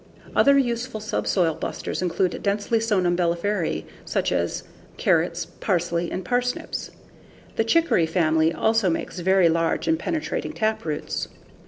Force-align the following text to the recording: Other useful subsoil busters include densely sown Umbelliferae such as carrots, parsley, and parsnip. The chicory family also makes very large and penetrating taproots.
Other 0.35 0.57
useful 0.57 0.99
subsoil 0.99 1.53
busters 1.53 2.01
include 2.01 2.41
densely 2.41 2.79
sown 2.79 3.03
Umbelliferae 3.05 3.83
such 4.03 4.31
as 4.31 4.63
carrots, 4.97 5.45
parsley, 5.45 6.09
and 6.11 6.25
parsnip. 6.25 6.71
The 7.55 7.63
chicory 7.63 8.07
family 8.07 8.51
also 8.51 8.89
makes 8.89 9.19
very 9.19 9.47
large 9.47 9.87
and 9.87 9.99
penetrating 9.99 10.53
taproots. 10.53 11.27